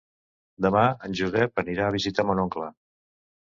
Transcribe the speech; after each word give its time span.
Demà 0.65 0.85
en 1.09 1.19
Josep 1.21 1.63
anirà 1.65 1.87
a 1.91 1.95
visitar 1.99 2.29
mon 2.33 2.45
oncle. 2.49 2.75